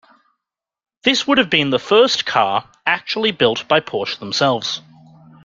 [1.03, 4.81] This would have been the first car actually built by Porsche themselves.